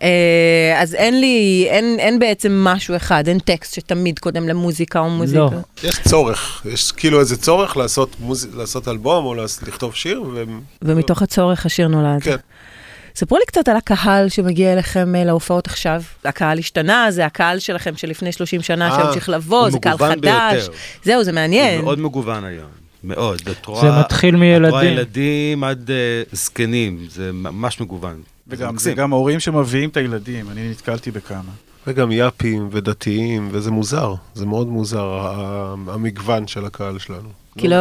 אה, 0.02 0.08
אז 0.82 0.94
אין 0.94 1.20
לי, 1.20 1.66
אין, 1.70 1.96
אין 1.98 2.18
בעצם 2.18 2.64
משהו 2.64 2.96
אחד, 2.96 3.28
אין 3.28 3.38
טקסט 3.38 3.74
שתמיד 3.74 4.18
קודם 4.18 4.48
למוזיקה 4.48 4.98
או 4.98 5.10
מוזיקה. 5.10 5.38
לא. 5.40 5.50
יש 5.84 5.98
צורך, 6.08 6.66
יש 6.72 6.92
כאילו 6.92 7.20
איזה 7.20 7.36
צורך 7.36 7.76
לעשות, 7.76 8.16
מוז... 8.20 8.48
לעשות 8.54 8.88
אלבום 8.88 9.24
או 9.24 9.34
לכתוב 9.66 9.94
שיר, 9.94 10.22
ו... 10.22 10.44
ומתוך 10.82 11.22
הצורך 11.22 11.66
השיר 11.66 11.88
נולד. 11.88 12.22
כן. 12.22 12.36
ספרו 13.16 13.38
לי 13.38 13.44
קצת 13.46 13.68
על 13.68 13.76
הקהל 13.76 14.28
שמגיע 14.28 14.72
אליכם 14.72 15.14
אה, 15.14 15.24
להופעות 15.24 15.66
עכשיו. 15.66 16.02
הקהל 16.24 16.58
השתנה, 16.58 17.06
זה 17.10 17.26
הקהל 17.26 17.58
שלכם 17.58 17.96
שלפני 17.96 18.32
30 18.32 18.62
שנה 18.62 18.90
אה, 18.90 18.96
שהמשיך 18.96 19.28
לבוא, 19.28 19.70
זה 19.70 19.78
קהל 19.78 19.98
חדש. 19.98 20.18
ביותר. 20.20 20.72
זהו, 21.04 21.24
זה 21.24 21.30
הוא 21.30 21.34
מעניין. 21.34 21.80
מאוד 21.82 21.98
מגוון 22.00 22.44
היום, 22.44 22.66
מאוד. 23.04 23.40
את 23.50 23.66
רואה- 23.66 23.80
זה 23.80 24.00
מתחיל 24.00 24.34
את 24.34 24.40
רואה 24.40 24.82
מילדים. 24.82 24.92
ילדים 24.98 25.64
עד 25.64 25.90
אה, 25.90 25.96
זקנים, 26.32 27.06
זה 27.10 27.30
ממש 27.32 27.80
מגוון. 27.80 28.22
זה 28.46 28.56
וגם 28.56 28.66
זה 28.66 28.72
מקסים. 28.72 28.94
גם 28.94 29.12
ההורים 29.12 29.40
שמביאים 29.40 29.88
את 29.88 29.96
הילדים, 29.96 30.50
אני 30.50 30.70
נתקלתי 30.70 31.10
בכמה. 31.10 31.52
וגם 31.86 32.12
יאפים 32.12 32.68
ודתיים, 32.72 33.48
וזה 33.52 33.70
מוזר, 33.70 34.14
זה 34.34 34.46
מאוד 34.46 34.66
מוזר, 34.66 35.18
המגוון 35.88 36.46
של 36.46 36.64
הקהל 36.64 36.98
שלנו. 36.98 37.28
כי 37.58 37.68
לא, 37.68 37.76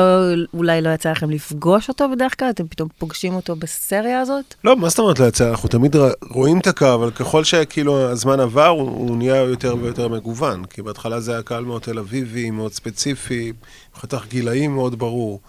אולי 0.54 0.82
לא 0.82 0.90
יצא 0.90 1.12
לכם 1.12 1.30
לפגוש 1.30 1.90
אותו 1.90 2.10
בדרך 2.12 2.40
כלל, 2.40 2.50
אתם 2.50 2.68
פתאום 2.68 2.90
פוגשים 2.98 3.36
אותו 3.36 3.56
בסריה 3.56 4.20
הזאת? 4.22 4.54
לא, 4.64 4.76
מה 4.76 4.90
זאת 4.90 5.00
אומרת 5.00 5.20
לא 5.20 5.26
יצא? 5.26 5.50
אנחנו 5.50 5.70
תמיד 5.70 5.96
רואים 6.30 6.60
את 6.60 6.68
הקהל, 6.68 6.94
אבל 6.94 7.12
ככל 7.12 7.44
שכאילו 7.44 8.10
הזמן 8.10 8.40
עבר, 8.40 8.68
הוא, 8.68 8.90
הוא 8.90 9.18
נהיה 9.18 9.36
יותר 9.36 9.76
ויותר 9.82 10.08
מגוון. 10.08 10.66
כי 10.66 10.82
בהתחלה 10.82 11.20
זה 11.20 11.32
היה 11.32 11.42
קהל 11.42 11.66
מאוד 11.66 11.82
תל 11.82 12.00
אביבי, 12.00 12.52
מאוד 12.52 12.74
ספציפי, 12.74 13.54
חתך 13.96 14.26
גילאים 14.30 14.76
מאוד 14.76 15.00
ברור. 15.00 15.40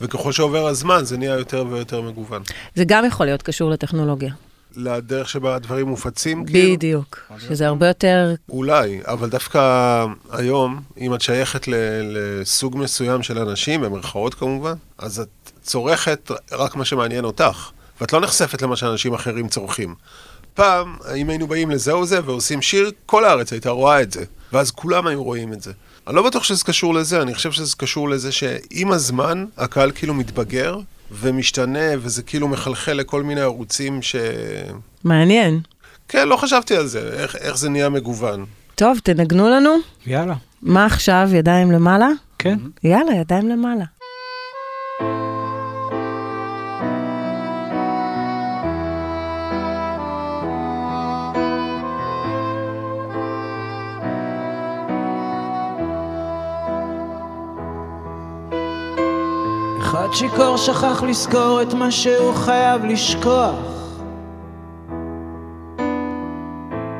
וככל 0.00 0.32
שעובר 0.32 0.66
הזמן, 0.66 1.04
זה 1.04 1.16
נהיה 1.16 1.38
יותר 1.38 1.64
ויותר 1.70 2.02
מגוון. 2.02 2.42
זה 2.74 2.84
גם 2.86 3.04
יכול 3.04 3.26
להיות 3.26 3.42
קשור 3.42 3.70
לטכנולוגיה. 3.70 4.32
לדרך 4.76 5.28
שבה 5.28 5.54
הדברים 5.54 5.86
מופצים, 5.86 6.44
כאילו, 6.44 6.74
בדיוק. 6.76 7.18
שזה 7.48 7.66
הרבה 7.66 7.88
יותר... 7.88 8.34
אולי, 8.48 9.00
אבל 9.04 9.28
דווקא 9.28 10.04
היום, 10.32 10.80
אם 11.00 11.14
את 11.14 11.20
שייכת 11.20 11.68
ל- 11.68 11.74
לסוג 12.12 12.76
מסוים 12.76 13.22
של 13.22 13.38
אנשים, 13.38 13.80
במרכאות 13.80 14.34
כמובן, 14.34 14.74
אז 14.98 15.20
את 15.20 15.50
צורכת 15.62 16.30
רק 16.52 16.76
מה 16.76 16.84
שמעניין 16.84 17.24
אותך, 17.24 17.70
ואת 18.00 18.12
לא 18.12 18.20
נחשפת 18.20 18.62
למה 18.62 18.76
שאנשים 18.76 19.14
אחרים 19.14 19.48
צורכים. 19.48 19.94
פעם, 20.54 20.96
אם 21.16 21.30
היינו 21.30 21.46
באים 21.46 21.70
לזה 21.70 21.92
או 21.92 22.06
זה 22.06 22.20
ועושים 22.24 22.62
שיר, 22.62 22.90
כל 23.06 23.24
הארץ 23.24 23.52
הייתה 23.52 23.70
רואה 23.70 24.02
את 24.02 24.12
זה, 24.12 24.24
ואז 24.52 24.70
כולם 24.70 25.06
היו 25.06 25.24
רואים 25.24 25.52
את 25.52 25.62
זה. 25.62 25.72
אני 26.06 26.16
לא 26.16 26.22
בטוח 26.22 26.44
שזה 26.44 26.64
קשור 26.64 26.94
לזה, 26.94 27.22
אני 27.22 27.34
חושב 27.34 27.52
שזה 27.52 27.76
קשור 27.76 28.08
לזה 28.08 28.32
שעם 28.32 28.92
הזמן, 28.92 29.44
הקהל 29.56 29.92
כאילו 29.94 30.14
מתבגר 30.14 30.78
ומשתנה, 31.10 31.88
וזה 31.98 32.22
כאילו 32.22 32.48
מחלחל 32.48 32.92
לכל 32.92 33.22
מיני 33.22 33.40
ערוצים 33.40 34.02
ש... 34.02 34.16
מעניין. 35.04 35.60
כן, 36.08 36.28
לא 36.28 36.36
חשבתי 36.36 36.76
על 36.76 36.86
זה, 36.86 37.22
איך, 37.22 37.36
איך 37.36 37.56
זה 37.58 37.68
נהיה 37.70 37.88
מגוון. 37.88 38.44
טוב, 38.74 38.98
תנגנו 38.98 39.48
לנו. 39.48 39.70
יאללה, 40.06 40.34
מה 40.62 40.86
עכשיו, 40.86 41.28
ידיים 41.32 41.72
למעלה? 41.72 42.08
כן. 42.38 42.58
יאללה, 42.84 43.14
ידיים 43.14 43.48
למעלה. 43.48 43.84
אחד 60.08 60.16
שיכור 60.16 60.56
שכח 60.56 61.02
לזכור 61.02 61.62
את 61.62 61.74
מה 61.74 61.90
שהוא 61.90 62.34
חייב 62.34 62.84
לשכוח. 62.84 63.54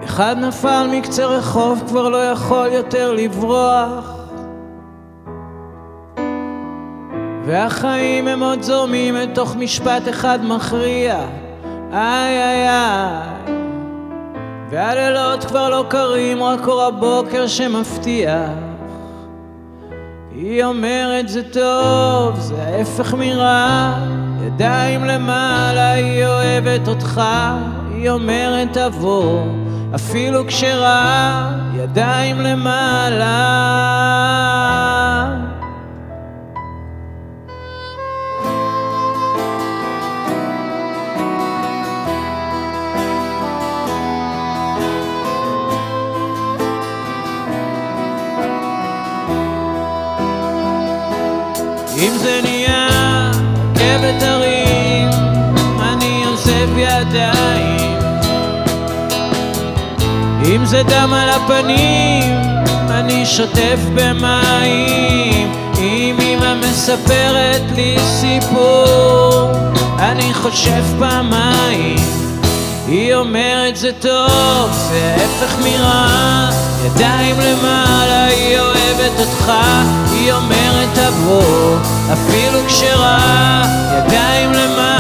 אחד 0.05 0.37
נפל 0.39 0.87
מקצה 0.93 1.27
רחוב, 1.27 1.83
כבר 1.89 2.09
לא 2.09 2.25
יכול 2.31 2.67
יותר 2.73 3.13
לברוח. 3.13 4.15
והחיים 7.45 8.29
הם 8.29 8.43
עוד 8.43 8.63
זורמים 8.63 9.15
לתוך 9.15 9.57
משפט 9.57 10.09
אחד 10.09 10.39
מכריע. 10.43 11.19
איי 11.93 12.43
איי 12.43 12.69
איי. 12.69 13.55
והלילות 14.71 15.45
כבר 15.45 15.69
לא 15.69 15.85
קרים, 15.89 16.43
רק 16.43 16.69
אור 16.69 16.83
הבוקר 16.83 17.47
שמפתיע. 17.47 18.68
היא 20.41 20.65
אומרת 20.65 21.29
זה 21.29 21.43
טוב, 21.43 22.41
זה 22.41 22.63
ההפך 22.63 23.15
מרע, 23.15 23.95
ידיים 24.47 25.05
למעלה, 25.05 25.93
היא 25.93 26.27
אוהבת 26.27 26.89
אותך, 26.89 27.21
היא 27.95 28.11
אומרת 28.11 28.69
תבוא, 28.73 29.43
אפילו 29.95 30.47
כשרע, 30.47 31.51
ידיים 31.75 32.41
למעלה. 32.41 33.29
אם 60.59 60.67
זה 60.67 60.83
דם 60.83 61.13
על 61.13 61.29
הפנים, 61.29 62.35
אני 62.91 63.27
שוטף 63.27 63.79
במים. 63.95 65.53
אם 65.79 66.17
אמא 66.21 66.55
מספרת 66.55 67.63
לי 67.75 67.97
סיפור, 68.21 69.53
אני 69.99 70.35
חושב 70.35 70.85
פעמיים. 70.99 71.97
היא 72.87 73.15
אומרת 73.15 73.77
זה 73.77 73.91
טוב, 74.01 74.71
זה 74.73 75.17
ההפך 75.19 75.59
מרע, 75.59 76.51
ידיים 76.87 77.37
למעלה, 77.41 78.25
היא 78.25 78.59
אוהבת 78.59 79.19
אותך, 79.19 79.53
היא 80.11 80.33
אומרת 80.33 80.89
תבוא, 80.95 81.77
אפילו 82.13 82.59
כשרע, 82.67 83.19
ידיים 83.99 84.53
למעלה. 84.53 84.98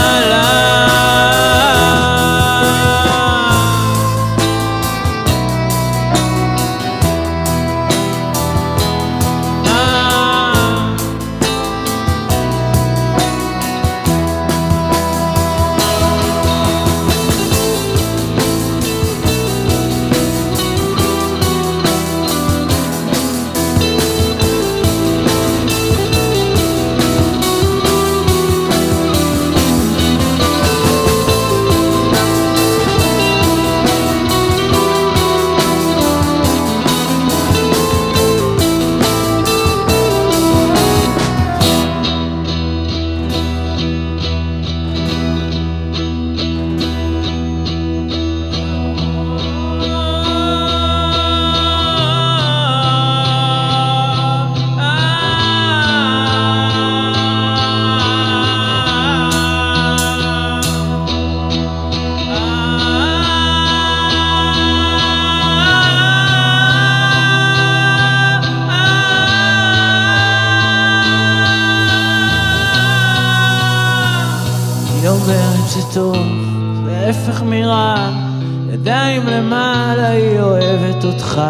ידיים 78.81 79.27
למעלה, 79.27 80.09
היא 80.09 80.41
אוהבת 80.41 81.05
אותך, 81.05 81.41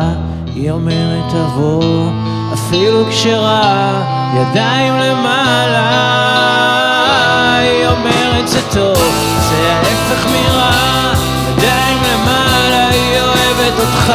היא 0.54 0.70
אומרת 0.70 1.24
תבוא, 1.30 2.10
אפילו 2.52 3.04
כשרע, 3.10 4.02
ידיים 4.40 4.92
למעלה, 4.92 5.88
היא 7.60 7.86
אומרת 7.86 8.48
זה 8.48 8.60
טוב, 8.72 9.12
זה 9.40 9.72
ההפך 9.72 10.26
מרע, 10.26 10.70
ידיים 11.52 11.98
למעלה, 12.02 12.88
היא 12.88 13.20
אוהבת 13.20 13.80
אותך, 13.80 14.12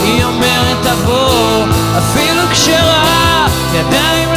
היא 0.00 0.24
אומרת 0.24 0.76
תבוא, 0.82 1.64
אפילו 1.98 2.42
כשרע, 2.50 3.46
ידיים 3.74 4.27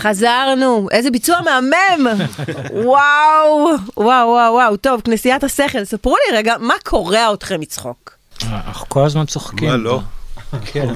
חזרנו, 0.00 0.88
איזה 0.90 1.10
ביצוע 1.10 1.40
מהמם! 1.40 2.20
וואו, 2.70 3.70
וואו, 3.96 4.28
וואו, 4.28 4.52
וואו. 4.52 4.76
טוב, 4.76 5.00
כנסיית 5.00 5.44
השכל, 5.44 5.84
ספרו 5.84 6.16
לי 6.16 6.36
רגע, 6.36 6.54
מה 6.60 6.74
קורע 6.84 7.34
אתכם 7.34 7.60
מצחוק? 7.60 8.16
אנחנו 8.42 8.88
כל 8.88 9.04
הזמן 9.04 9.26
צוחקים. 9.26 9.68
מה 9.68 9.76
לא? 9.76 10.00
כן. 10.64 10.94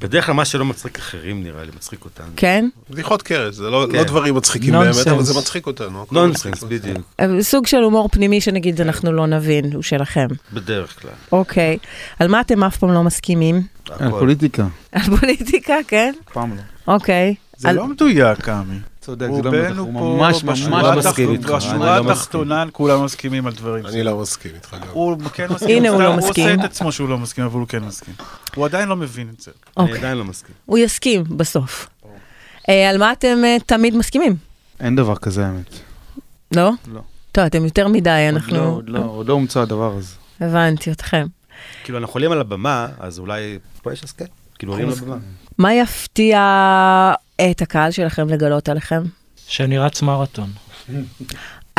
בדרך 0.00 0.26
כלל 0.26 0.34
מה 0.34 0.44
שלא 0.44 0.64
מצחיק 0.64 0.98
אחרים 0.98 1.42
נראה 1.42 1.64
לי, 1.64 1.70
מצחיק 1.76 2.04
אותנו. 2.04 2.26
כן? 2.36 2.68
בדיחות 2.90 3.22
קרש, 3.22 3.54
זה 3.54 3.70
לא 3.70 3.86
כן. 3.90 3.98
לא 3.98 4.04
דברים 4.04 4.34
מצחיקים 4.34 4.74
נונסנס. 4.74 5.04
באמת, 5.04 5.16
אבל 5.16 5.24
זה 5.24 5.38
מצחיק 5.38 5.66
אותנו. 5.66 6.06
נונסנס. 6.12 6.62
בדיוק. 6.62 6.98
אה, 7.20 7.26
סוג 7.40 7.66
של 7.66 7.82
הומור 7.82 8.08
פנימי 8.08 8.40
שנגיד 8.40 8.80
אנחנו 8.80 9.12
לא 9.12 9.26
נבין, 9.26 9.72
הוא 9.72 9.82
שלכם. 9.82 10.26
בדרך 10.52 11.00
כלל. 11.02 11.10
אוקיי. 11.32 11.78
על 12.18 12.28
מה 12.28 12.40
אתם 12.40 12.64
אף 12.64 12.76
פעם 12.76 12.92
לא 12.92 13.02
מסכימים? 13.02 13.62
הכל. 13.90 14.18
פוליטיקה, 14.18 14.66
על 14.92 15.02
פוליטיקה, 15.02 15.74
כן? 15.88 16.12
אף 16.28 16.32
פעם 16.32 16.56
לא. 16.56 16.94
אוקיי. 16.94 17.34
זה 17.56 17.68
על- 17.68 17.76
לא 17.76 17.86
מדויק, 17.86 18.48
עמי. 18.48 18.78
צודק, 19.00 19.26
זה 19.26 19.42
לא 19.42 19.50
מדויק, 19.50 19.76
הוא 19.78 19.92
פה, 19.92 20.16
ממש 20.20 20.44
ממש 20.44 20.60
בשורה 20.62 20.96
מסכים 20.96 21.30
איתך, 21.32 21.48
אני 21.48 21.56
בשורה 21.56 21.76
לא 21.96 22.02
מסכים. 22.04 22.10
התחתונה 22.10 22.64
כולם 22.72 23.04
מסכימים 23.04 23.46
על 23.46 23.52
דברים. 23.52 23.86
אני 23.86 24.02
לא 24.02 24.18
מסכים 24.18 24.50
איתך 24.54 24.74
גם. 24.82 24.88
הוא 24.92 25.16
כן 25.34 25.46
מסכים, 25.52 25.76
הנה, 25.78 25.88
הוא 25.88 26.02
לא 26.02 26.16
מסכים. 26.16 26.44
הוא 26.46 26.54
עושה 26.54 26.64
את 26.64 26.70
עצמו 26.70 26.92
שהוא 26.92 27.08
לא 27.08 27.18
מסכים, 27.18 27.44
אבל 27.44 27.58
הוא 27.60 27.68
כן 27.68 27.84
מסכים. 27.84 28.14
הוא 28.54 28.64
עדיין 28.64 28.88
לא 28.88 28.96
מבין 28.96 29.28
את 29.36 29.40
זה. 29.40 29.50
אני 29.76 29.84
אוקיי. 29.86 29.98
עדיין 29.98 30.18
לא 30.18 30.24
מסכים. 30.24 30.54
הוא 30.66 30.78
יסכים 30.78 31.24
בסוף. 31.28 31.88
אה, 32.68 32.90
על 32.90 32.98
מה 32.98 33.12
אתם 33.12 33.36
אה, 33.44 33.56
תמיד 33.66 33.96
מסכימים? 33.96 34.36
אין 34.80 34.96
דבר 34.96 35.16
כזה 35.16 35.46
האמת. 35.46 35.70
לא? 36.56 36.70
לא. 36.92 37.00
טוב, 37.32 37.44
אתם 37.44 37.64
יותר 37.64 37.88
מדי, 37.88 38.10
לא- 38.10 38.28
אנחנו... 38.36 38.58
עוד 38.64 38.88
לא- 38.88 39.04
עוד 39.04 39.28
לא 39.28 39.32
הומצא 39.32 39.60
הדבר 39.60 39.92
הזה. 39.96 40.14
הבנתי 40.40 40.92
אתכם. 40.92 41.26
כאילו, 41.84 41.98
אנחנו 41.98 42.12
עולים 42.14 42.32
על 42.32 42.40
הבמה, 42.40 42.86
אז 42.98 43.18
אולי 43.18 43.58
פה 43.82 43.92
יש 43.92 44.04
הסכם. 44.04 44.24
כאילו, 44.58 44.72
עולים 44.72 44.88
לבמה. 44.88 45.16
מה 45.58 45.74
יפתיע 45.74 46.40
את 47.50 47.62
הקהל 47.62 47.90
שלכם 47.90 48.28
לגלות 48.28 48.68
עליכם? 48.68 49.02
שאני 49.48 49.78
רץ 49.78 50.02
מרתון. 50.02 50.50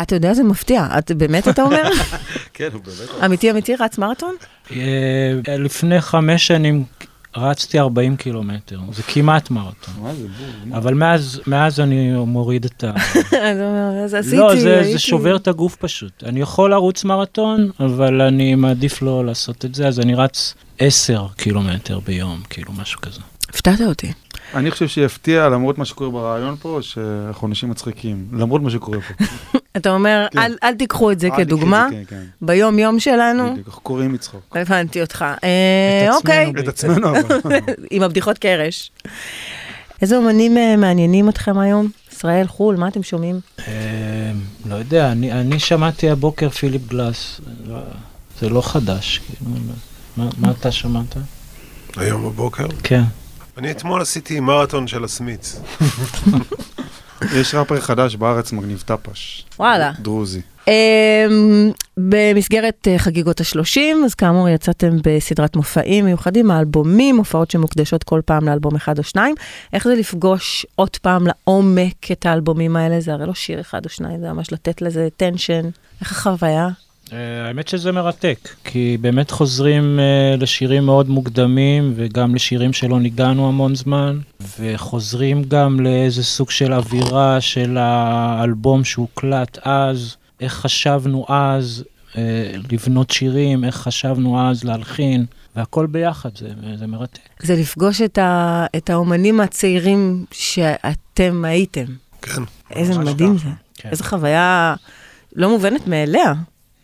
אתה 0.01 0.15
יודע, 0.15 0.33
זה 0.33 0.43
מפתיע. 0.43 0.87
את 0.97 1.11
באמת, 1.11 1.47
אתה 1.47 1.61
אומר? 1.61 1.83
כן, 2.53 2.69
הוא 2.73 2.81
באמת... 2.81 3.23
אמיתי, 3.25 3.51
אמיתי, 3.51 3.75
רץ 3.75 3.97
מרתון? 3.97 4.35
אה, 4.71 5.57
לפני 5.57 6.01
חמש 6.01 6.47
שנים 6.47 6.83
רצתי 7.35 7.79
40 7.79 8.15
קילומטר, 8.15 8.79
זה 8.91 9.03
כמעט 9.03 9.51
מרתון. 9.51 9.93
מה 10.01 10.13
זה 10.13 10.27
בור? 10.27 10.77
אבל 10.77 10.93
מאז, 10.93 11.41
מאז 11.47 11.79
אני 11.79 12.11
מוריד 12.11 12.65
את 12.65 12.83
ה... 12.83 12.93
אז 14.03 14.13
עשיתי, 14.13 14.37
לא, 14.37 14.55
זה. 14.55 14.83
זה 14.91 14.99
שובר 14.99 15.35
את 15.35 15.47
הגוף 15.47 15.75
פשוט. 15.75 16.23
אני 16.23 16.39
יכול 16.39 16.71
לרוץ 16.71 17.03
מרתון, 17.03 17.71
אבל 17.79 18.21
אני 18.21 18.55
מעדיף 18.55 19.01
לא 19.01 19.25
לעשות 19.25 19.65
את 19.65 19.75
זה, 19.75 19.87
אז 19.87 19.99
אני 19.99 20.15
רץ 20.15 20.53
10 20.79 21.27
קילומטר 21.35 21.99
ביום, 21.99 22.41
כאילו 22.49 22.73
משהו 22.73 23.01
כזה. 23.01 23.21
הפתעת 23.49 23.81
אותי. 23.81 24.13
אני 24.53 24.71
חושב 24.71 24.87
שיפתיע, 24.87 25.49
למרות 25.49 25.77
מה 25.77 25.85
שקורה 25.85 26.09
ברעיון 26.09 26.55
פה, 26.61 26.79
שאנחנו 26.81 27.47
אנשים 27.47 27.69
מצחיקים. 27.69 28.27
למרות 28.33 28.61
מה 28.61 28.69
שקורה 28.69 28.97
פה. 29.01 29.25
אתה 29.77 29.89
אומר, 29.89 30.27
כן. 30.31 30.39
אל, 30.39 30.55
אל 30.63 30.73
תיקחו 30.75 31.11
את 31.11 31.19
זה 31.19 31.27
את 31.27 31.33
כדוגמה, 31.37 31.87
כן, 31.91 32.03
כן. 32.07 32.23
ביום-יום 32.41 32.99
שלנו. 32.99 33.51
בדיוק, 33.51 33.67
אנחנו 33.67 33.81
קוראים 33.81 34.13
מצחוק. 34.13 34.57
הבנתי 34.57 35.01
אותך. 35.01 35.25
את 35.37 35.43
אה, 35.43 36.07
עצמנו 36.07 36.17
אוקיי. 36.17 36.53
את 36.59 36.67
עצמנו 36.67 37.09
אבל. 37.09 37.59
עם 37.91 38.03
הבדיחות 38.03 38.37
קרש. 38.37 38.91
איזה 40.01 40.17
אומנים 40.17 40.57
אה, 40.57 40.75
מעניינים 40.77 41.29
אתכם 41.29 41.59
היום? 41.59 41.89
ישראל, 42.11 42.47
חו"ל, 42.47 42.75
מה 42.75 42.87
אתם 42.87 43.03
שומעים? 43.03 43.39
אה, 43.67 44.31
לא 44.65 44.75
יודע, 44.75 45.11
אני, 45.11 45.31
אני 45.31 45.59
שמעתי 45.59 46.09
הבוקר 46.09 46.49
פיליפ 46.49 46.87
גלאס, 46.87 47.41
לא- 47.67 47.79
זה 48.41 48.49
לא 48.49 48.61
חדש, 48.61 49.17
כאילו, 49.17 49.51
מה, 50.17 50.29
מה 50.37 50.51
אתה 50.51 50.71
שמעת? 50.71 51.17
היום 51.97 52.23
בבוקר. 52.23 52.67
כן. 52.83 53.03
אני 53.57 53.71
אתמול 53.71 54.01
עשיתי 54.01 54.39
מרתון 54.39 54.87
של 54.87 55.03
הסמיץ. 55.03 55.61
יש 57.39 57.55
ראפר 57.55 57.79
חדש 57.79 58.15
בארץ, 58.15 58.51
מגניב 58.51 58.83
טפש. 58.85 59.45
וואלה. 59.59 59.91
דרוזי. 59.99 60.41
אמ, 60.67 61.71
במסגרת 61.97 62.87
אה, 62.87 62.99
חגיגות 62.99 63.41
ה-30, 63.41 64.05
אז 64.05 64.15
כאמור 64.15 64.49
יצאתם 64.49 64.97
בסדרת 65.03 65.55
מופעים 65.55 66.05
מיוחדים, 66.05 66.51
האלבומים, 66.51 67.17
הופעות 67.17 67.51
שמוקדשות 67.51 68.03
כל 68.03 68.21
פעם 68.25 68.45
לאלבום 68.45 68.75
אחד 68.75 68.97
או 68.97 69.03
שניים. 69.03 69.35
איך 69.73 69.83
זה 69.83 69.95
לפגוש 69.95 70.65
עוד 70.75 70.97
פעם 70.97 71.27
לעומק 71.27 72.11
את 72.11 72.25
האלבומים 72.25 72.75
האלה? 72.75 72.99
זה 72.99 73.13
הרי 73.13 73.27
לא 73.27 73.33
שיר 73.33 73.61
אחד 73.61 73.85
או 73.85 73.89
שניים, 73.89 74.19
זה 74.19 74.33
ממש 74.33 74.53
לתת 74.53 74.81
לזה 74.81 75.07
טנשן. 75.17 75.69
איך 76.01 76.11
החוויה? 76.11 76.69
אה, 77.13 77.47
האמת 77.47 77.67
שזה 77.67 77.91
מרתק, 77.91 78.49
כי 78.63 78.97
באמת 79.01 79.31
חוזרים 79.31 79.99
אה, 79.99 80.35
לשירים 80.35 80.85
מאוד 80.85 81.09
מוקדמים, 81.09 81.93
וגם 81.95 82.35
לשירים 82.35 82.73
שלא 82.73 82.99
ניגענו 82.99 83.47
המון 83.47 83.75
זמן, 83.75 84.19
וחוזרים 84.59 85.43
גם 85.43 85.79
לאיזה 85.79 86.23
סוג 86.23 86.51
של 86.51 86.73
אווירה 86.73 87.41
של 87.41 87.77
האלבום 87.79 88.83
שהוקלט 88.83 89.57
אז, 89.61 90.15
איך 90.39 90.53
חשבנו 90.53 91.25
אז 91.29 91.83
אה, 92.17 92.51
לבנות 92.71 93.11
שירים, 93.11 93.63
איך 93.63 93.75
חשבנו 93.75 94.49
אז 94.49 94.63
להלחין, 94.63 95.25
והכל 95.55 95.85
ביחד, 95.85 96.29
זה, 96.37 96.49
זה 96.79 96.87
מרתק. 96.87 97.19
זה 97.43 97.55
לפגוש 97.55 98.01
את, 98.01 98.17
ה, 98.17 98.65
את 98.75 98.89
האומנים 98.89 99.39
הצעירים 99.39 100.25
שאתם 100.31 101.45
הייתם. 101.45 101.85
כן. 102.21 102.41
איזה 102.71 102.99
מדהים. 102.99 103.37
זה. 103.37 103.49
כן. 103.75 103.89
איזו 103.89 104.03
חוויה 104.03 104.75
לא 105.35 105.49
מובנת 105.49 105.87
מאליה. 105.87 106.33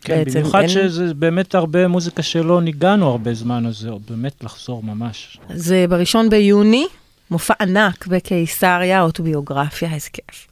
כן, 0.04 0.24
בעצם 0.24 0.40
במיוחד 0.40 0.58
אין- 0.60 0.68
שזה 0.68 1.14
באמת 1.14 1.54
הרבה 1.54 1.88
מוזיקה 1.88 2.22
שלא 2.22 2.60
ניגענו 2.62 3.06
הרבה 3.10 3.34
זמן, 3.34 3.66
אז 3.66 3.76
זה 3.78 3.90
באמת 4.10 4.44
לחזור 4.44 4.82
ממש. 4.82 5.38
זה 5.54 5.86
בראשון 5.88 6.30
ביוני, 6.30 6.86
מופע 7.30 7.54
ענק 7.60 8.06
בקיסריה, 8.06 9.02
אוטוביוגרפיה, 9.02 9.94
איזה 9.94 10.08
כיף. 10.12 10.46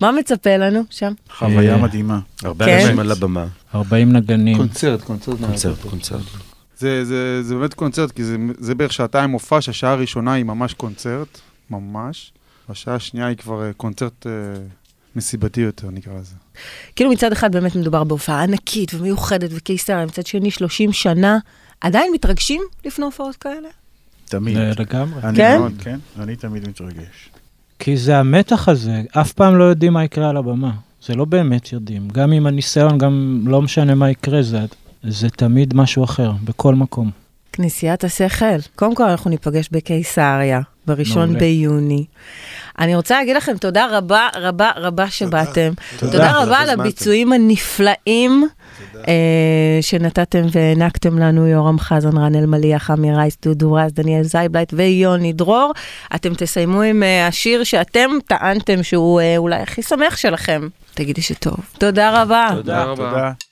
מה 0.00 0.12
מצפה 0.12 0.56
לנו 0.56 0.82
שם? 0.90 1.12
חוויה 1.38 1.74
אה, 1.74 1.82
מדהימה. 1.82 2.18
הרבה 2.42 2.64
כן. 2.64 2.78
אנשים 2.80 2.98
על 2.98 3.12
הבמה. 3.12 3.46
40 3.74 4.12
נגנים. 4.12 4.56
קונצרט, 4.56 5.02
קונצרט. 5.02 5.38
קונצרט, 5.40 5.78
קונצרט. 5.90 6.20
זה, 6.78 7.04
זה, 7.04 7.42
זה 7.42 7.54
באמת 7.54 7.74
קונצרט, 7.74 8.10
כי 8.12 8.24
זה, 8.24 8.36
זה 8.58 8.74
בערך 8.74 8.92
שעתיים 8.92 9.30
מופע, 9.30 9.60
שהשעה 9.60 9.92
הראשונה 9.92 10.32
היא 10.32 10.44
ממש 10.44 10.74
קונצרט, 10.74 11.40
ממש. 11.70 12.32
והשעה 12.68 12.94
השנייה 12.94 13.26
היא 13.26 13.36
כבר 13.36 13.66
אה, 13.66 13.72
קונצרט 13.72 14.26
אה, 14.26 14.32
מסיבתי 15.16 15.60
יותר, 15.60 15.90
נקרא 15.90 16.12
לזה. 16.20 16.34
כאילו 16.96 17.10
מצד 17.10 17.32
אחד 17.32 17.52
באמת 17.52 17.76
מדובר 17.76 18.04
בהופעה 18.04 18.42
ענקית 18.42 18.94
ומיוחדת 18.94 19.50
וקיסריה, 19.52 20.06
מצד 20.06 20.26
שני 20.26 20.50
30 20.50 20.92
שנה, 20.92 21.38
עדיין 21.80 22.12
מתרגשים 22.12 22.62
לפני 22.84 23.04
הופעות 23.04 23.36
כאלה? 23.36 23.68
תמיד. 24.24 24.56
אה, 24.56 24.72
לגמרי. 24.78 25.22
אני 25.22 25.36
כן? 25.36 25.58
מאוד, 25.58 25.72
כן, 25.82 25.98
אני 26.18 26.36
תמיד 26.36 26.68
מתרגש. 26.68 27.30
כי 27.78 27.96
זה 27.96 28.18
המתח 28.18 28.68
הזה, 28.68 29.02
אף 29.10 29.32
פעם 29.32 29.56
לא 29.56 29.64
יודעים 29.64 29.92
מה 29.92 30.04
יקרה 30.04 30.30
על 30.30 30.36
הבמה. 30.36 30.70
זה 31.06 31.14
לא 31.14 31.24
באמת 31.24 31.72
יודעים. 31.72 32.08
גם 32.08 32.32
עם 32.32 32.46
הניסיון, 32.46 32.98
גם 32.98 33.44
לא 33.46 33.62
משנה 33.62 33.94
מה 33.94 34.10
יקרה, 34.10 34.42
זה, 34.42 34.58
זה 35.02 35.30
תמיד 35.30 35.74
משהו 35.74 36.04
אחר, 36.04 36.32
בכל 36.44 36.74
מקום. 36.74 37.10
כנסיית 37.52 38.04
השכל. 38.04 38.60
קודם 38.76 38.94
כל 38.94 39.02
אנחנו 39.02 39.30
ניפגש 39.30 39.68
בקיסריה, 39.72 40.60
בראשון 40.88 41.24
מעולה. 41.24 41.38
ביוני. 41.38 42.04
אני 42.78 42.96
רוצה 42.96 43.18
להגיד 43.18 43.36
לכם 43.36 43.56
תודה 43.56 43.86
רבה 43.90 44.28
רבה 44.36 44.70
רבה 44.76 45.10
שבאתם. 45.10 45.72
תודה. 45.98 46.12
תודה 46.12 46.42
רבה 46.42 46.58
על. 46.58 46.70
הביצועים 46.70 47.32
הנפלאים 47.32 48.48
אה, 49.08 49.78
שנתתם 49.80 50.42
והענקתם 50.52 51.18
לנו, 51.18 51.46
יורם 51.46 51.78
חזן, 51.78 52.18
רן 52.18 52.34
אלמליח, 52.34 52.90
עמי 52.90 53.14
רייס, 53.14 53.36
דודו 53.42 53.72
רז, 53.72 53.92
דניאל 53.92 54.22
זייבלייט 54.22 54.72
ויוני 54.72 55.32
דרור. 55.32 55.72
אתם 56.14 56.34
תסיימו 56.34 56.82
עם 56.82 57.02
אה, 57.02 57.26
השיר 57.26 57.64
שאתם 57.64 58.10
טענתם 58.26 58.82
שהוא 58.82 59.20
אה, 59.20 59.36
אולי 59.36 59.56
הכי 59.56 59.82
שמח 59.82 60.16
שלכם. 60.16 60.68
תגידי 60.94 61.22
שטוב. 61.22 61.56
תודה 61.78 62.22
רבה. 62.22 62.48
תודה. 62.54 62.84
תודה. 62.96 63.47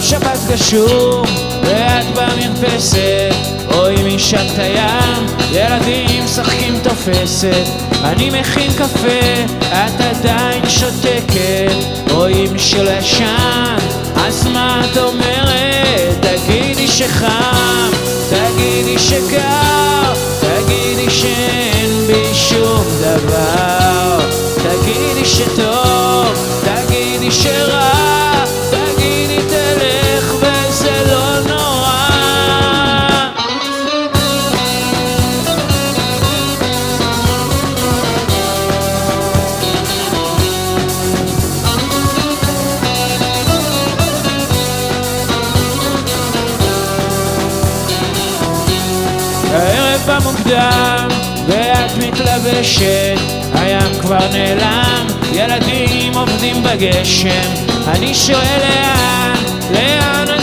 יום 0.00 0.08
שבת 0.08 0.38
גשום, 0.48 1.22
ואת 1.62 2.06
במרפסת, 2.14 3.34
רואים 3.74 4.16
משם 4.16 4.46
את 4.54 4.58
הים, 4.58 5.26
ילדים 5.52 6.24
משחקים 6.24 6.78
תופסת. 6.82 7.64
אני 8.04 8.30
מכין 8.30 8.72
קפה, 8.72 9.44
את 9.70 10.00
עדיין 10.00 10.68
שותקת, 10.68 11.72
רואים 12.10 12.58
שלא 12.58 12.90
ישן, 12.90 13.76
אז 14.16 14.46
מה 14.46 14.82
את 14.92 14.96
אומרת? 14.96 16.16
תגידי 16.20 16.88
שחם, 16.88 17.90
תגידי 18.30 18.98
שקר, 18.98 20.12
תגידי 20.40 21.10
שאין 21.10 22.06
בי 22.06 22.34
שום 22.34 22.84
דבר, 23.00 24.18
תגידי 24.56 25.24
שטוב, 25.24 26.26
תגידי 26.64 27.30
שרע, 27.30 27.69
מתלבשת, 52.70 53.18
הים 53.54 54.00
כבר 54.00 54.28
נעלם, 54.32 55.06
ילדים 55.32 56.14
עובדים 56.14 56.62
בגשם. 56.62 57.50
אני 57.86 58.14
שואל 58.14 58.60
לאן, 58.60 59.34
לאן 59.70 60.39